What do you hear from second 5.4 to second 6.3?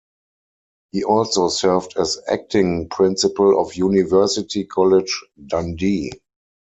Dundee.